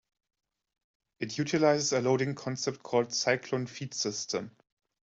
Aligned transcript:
It 1.19 1.37
utilizes 1.37 1.93
a 1.93 2.01
loading 2.01 2.33
concept 2.33 2.81
called 2.81 3.11
the 3.11 3.15
"Cyclone 3.15 3.67
Feed 3.67 3.93
System". 3.93 4.49